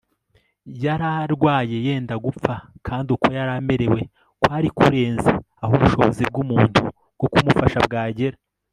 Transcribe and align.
yari 0.83 1.05
arwaye 1.23 1.77
yenda 1.85 2.15
gupfa, 2.25 2.53
kandi 2.87 3.07
uko 3.15 3.27
yari 3.37 3.51
amerewe 3.59 4.01
kwari 4.41 4.67
kurenze 4.77 5.31
aho 5.63 5.71
ubushobozi 5.77 6.21
bw'umuntu 6.29 6.79
bwo 7.15 7.27
kumufasha 7.33 7.79
bwagera 7.87 8.37